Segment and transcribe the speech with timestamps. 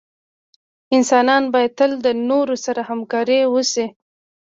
[0.95, 3.85] انسانان باید تل دنورو سره همکار اوسې